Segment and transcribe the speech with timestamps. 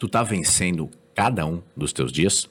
[0.00, 2.48] Tu tá vencendo cada um dos teus dias?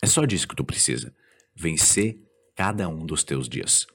[0.00, 1.12] É só disso que tu precisa.
[1.52, 2.16] Vencer
[2.54, 3.88] cada um dos teus dias.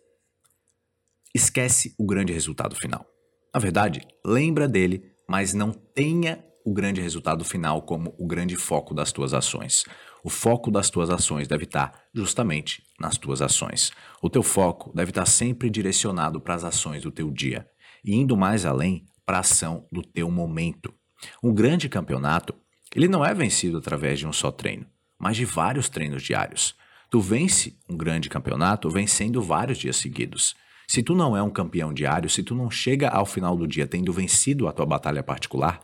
[1.34, 3.06] Esquece o grande resultado final.
[3.54, 8.94] Na verdade, lembra dele, mas não tenha o grande resultado final como o grande foco
[8.94, 9.86] das tuas ações.
[10.22, 13.94] O foco das tuas ações deve estar justamente nas tuas ações.
[14.22, 17.66] O teu foco deve estar sempre direcionado para as ações do teu dia
[18.04, 20.99] e indo mais além para a ação do teu momento.
[21.44, 22.54] Um grande campeonato,
[22.96, 24.86] ele não é vencido através de um só treino,
[25.18, 26.76] mas de vários treinos diários.
[27.10, 30.56] Tu vence um grande campeonato vencendo vários dias seguidos.
[30.88, 33.88] Se tu não é um campeão diário, se tu não chega ao final do dia
[33.88, 35.82] tendo vencido a tua batalha particular,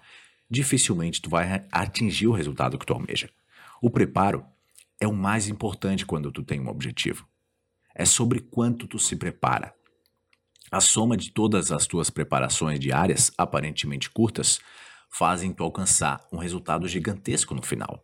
[0.50, 3.30] dificilmente tu vai atingir o resultado que tu almeja.
[3.82, 4.46] O preparo
[5.00, 7.28] é o mais importante quando tu tem um objetivo.
[7.94, 9.74] É sobre quanto tu se prepara.
[10.72, 14.60] A soma de todas as tuas preparações diárias, aparentemente curtas,
[15.18, 18.04] fazem tu alcançar um resultado gigantesco no final.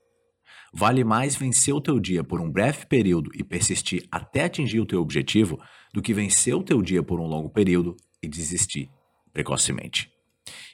[0.74, 4.86] Vale mais vencer o teu dia por um breve período e persistir até atingir o
[4.86, 5.60] teu objetivo
[5.94, 8.90] do que vencer o teu dia por um longo período e desistir
[9.34, 10.10] precocemente.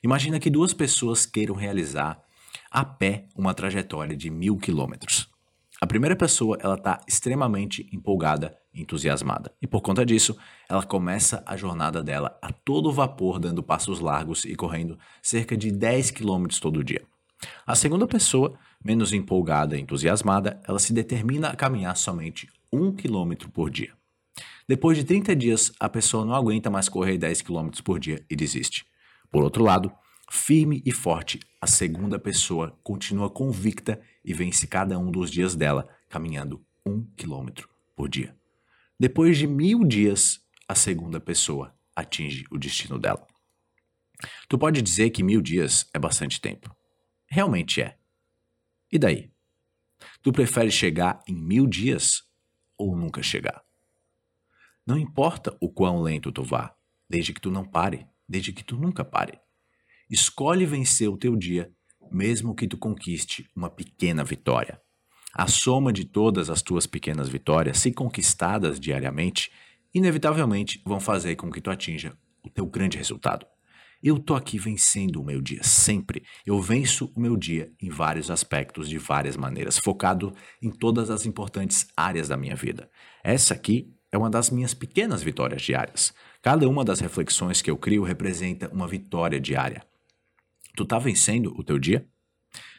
[0.04, 2.22] Imagina que duas pessoas queiram realizar
[2.70, 5.28] a pé uma trajetória de mil quilômetros.
[5.82, 10.38] A primeira pessoa ela está extremamente empolgada, entusiasmada e por conta disso
[10.70, 15.72] ela começa a jornada dela a todo vapor, dando passos largos e correndo cerca de
[15.72, 17.04] 10 quilômetros todo dia.
[17.66, 23.50] A segunda pessoa, menos empolgada e entusiasmada, ela se determina a caminhar somente um quilômetro
[23.50, 23.94] por dia.
[24.68, 28.36] Depois de 30 dias, a pessoa não aguenta mais correr 10 km por dia e
[28.36, 28.86] desiste.
[29.32, 29.92] Por outro lado,
[30.30, 35.88] firme e forte, a segunda pessoa continua convicta e vence cada um dos dias dela,
[36.10, 38.36] caminhando um quilômetro por dia.
[39.00, 43.28] Depois de mil dias, a segunda pessoa atinge o destino dela.
[44.50, 46.76] Tu pode dizer que mil dias é bastante tempo.
[47.28, 47.98] Realmente é.
[48.92, 49.32] E daí?
[50.24, 52.24] Tu prefere chegar em mil dias
[52.76, 53.64] ou nunca chegar?
[54.86, 56.76] Não importa o quão lento tu vá,
[57.08, 59.40] desde que tu não pare, desde que tu nunca pare.
[60.10, 61.72] Escolhe vencer o teu dia,
[62.12, 64.82] mesmo que tu conquiste uma pequena vitória.
[65.38, 69.52] A soma de todas as tuas pequenas vitórias, se conquistadas diariamente,
[69.94, 73.46] inevitavelmente vão fazer com que tu atinja o teu grande resultado.
[74.02, 76.24] Eu tô aqui vencendo o meu dia sempre.
[76.44, 81.24] Eu venço o meu dia em vários aspectos, de várias maneiras, focado em todas as
[81.28, 82.90] importantes áreas da minha vida.
[83.24, 86.16] Essa aqui é uma das minhas pequenas vitórias diárias.
[86.42, 89.86] Cada uma das reflexões que eu crio representa uma vitória diária.
[90.76, 92.08] Tu tá vencendo o teu dia?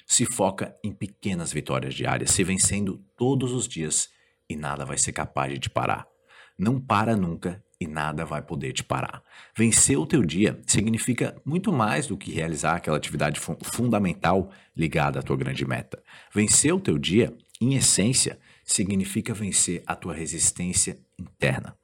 [0.08, 4.08] Se foca em pequenas vitórias diárias, se vencendo todos os dias
[4.48, 6.08] e nada vai ser capaz de te parar.
[6.58, 9.22] Não para nunca e nada vai poder te parar.
[9.54, 15.20] Vencer o teu dia significa muito mais do que realizar aquela atividade fu fundamental ligada
[15.20, 16.02] à tua grande meta.
[16.34, 21.76] Vencer o teu dia, em essência, significa vencer a tua resistência interna.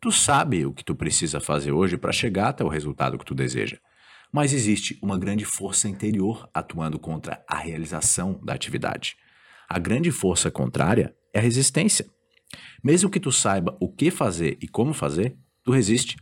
[0.00, 3.34] Tu sabe o que tu precisa fazer hoje para chegar até o resultado que tu
[3.34, 3.78] deseja,
[4.36, 9.16] mas existe uma grande força interior atuando contra a realização da atividade.
[9.66, 12.06] A grande força contrária é a resistência.
[12.84, 16.18] Mesmo que tu saiba o que fazer e como fazer, tu resiste.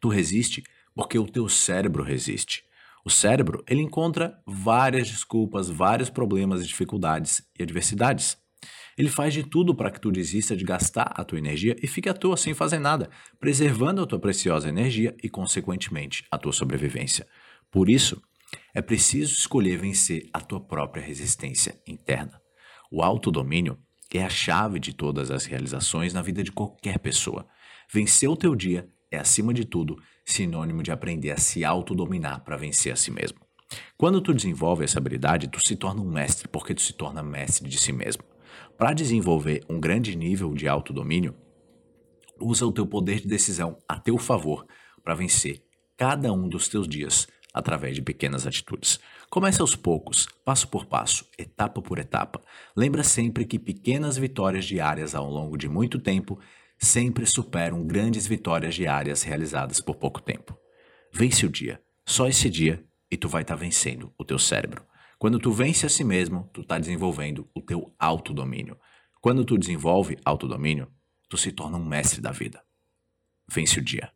[0.00, 0.64] Tu resiste
[0.96, 2.64] porque o teu cérebro resiste.
[3.04, 8.36] O cérebro, ele encontra várias desculpas, vários problemas, dificuldades e adversidades.
[8.96, 12.08] Ele faz de tudo para que tu desista de gastar a tua energia e fique
[12.08, 13.10] à toa sem fazer nada,
[13.40, 17.26] preservando a tua preciosa energia e, consequentemente, a tua sobrevivência.
[17.70, 18.22] Por isso,
[18.74, 22.40] é preciso escolher vencer a tua própria resistência interna.
[22.90, 23.78] O autodomínio
[24.12, 27.46] é a chave de todas as realizações na vida de qualquer pessoa.
[27.90, 32.56] Vencer o teu dia é, acima de tudo, sinônimo de aprender a se autodominar para
[32.56, 33.38] vencer a si mesmo.
[33.96, 37.68] Quando tu desenvolve essa habilidade, tu se torna um mestre, porque tu se torna mestre
[37.68, 38.22] de si mesmo.
[38.82, 41.36] Para desenvolver um grande nível de autodomínio,
[42.40, 44.66] usa o teu poder de decisão a teu favor
[45.04, 45.62] para vencer
[45.96, 48.98] cada um dos teus dias através de pequenas atitudes.
[49.30, 52.42] Comece aos poucos, passo por passo, etapa por etapa.
[52.76, 56.36] Lembra sempre que pequenas vitórias diárias ao longo de muito tempo
[56.76, 60.58] sempre superam grandes vitórias diárias realizadas por pouco tempo.
[61.12, 64.84] Vence o dia, só esse dia, e tu vai estar tá vencendo o teu cérebro.
[65.22, 68.76] Quando tu vence a si mesmo, tu está desenvolvendo o teu autodomínio.
[69.20, 70.88] Quando tu desenvolve autodomínio,
[71.28, 72.60] tu se torna um mestre da vida.
[73.48, 74.12] Vence o dia.